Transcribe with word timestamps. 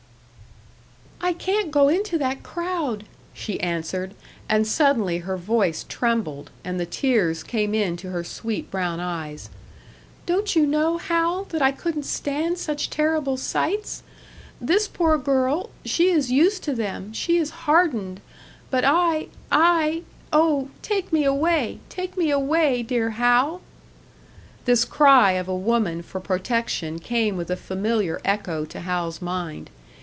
"I 1.23 1.33
can't 1.33 1.69
go 1.71 1.87
into 1.87 2.17
that 2.17 2.41
crowd," 2.43 3.05
she 3.31 3.59
answered; 3.61 4.15
and 4.49 4.67
suddenly 4.67 5.19
her 5.19 5.37
voice 5.37 5.85
trembled, 5.87 6.49
and 6.65 6.79
the 6.79 6.85
tears 6.85 7.41
came 7.43 7.75
into 7.75 8.09
her 8.09 8.23
sweet 8.23 8.69
brown 8.71 8.99
eyes. 8.99 9.49
"Don't 10.25 10.55
you 10.55 10.65
know, 10.65 10.97
Hal, 10.97 11.43
that 11.45 11.61
I 11.61 11.71
couldn't 11.71 12.03
stand 12.03 12.57
such 12.57 12.89
terrible 12.89 13.37
sights? 13.37 14.01
This 14.59 14.87
poor 14.89 15.17
girl 15.19 15.69
she 15.85 16.09
is 16.09 16.31
used 16.31 16.63
to 16.63 16.73
them 16.73 17.13
she 17.13 17.37
is 17.37 17.51
hardened! 17.65 18.19
But 18.71 18.83
I 18.83 19.27
I 19.51 20.01
oh, 20.33 20.69
take 20.81 21.13
me 21.13 21.23
away, 21.23 21.79
take 21.87 22.17
me 22.17 22.31
away, 22.31 22.81
dear 22.83 23.11
Hal!" 23.11 23.61
This 24.65 24.83
cry 24.83 25.33
of 25.33 25.47
a 25.47 25.55
woman 25.55 26.01
for 26.01 26.19
protection 26.19 26.97
came 26.97 27.37
with 27.37 27.51
a 27.51 27.55
familiar 27.55 28.19
echo 28.25 28.65
to 28.65 28.79
Hal's 28.81 29.21
mind. 29.21 29.69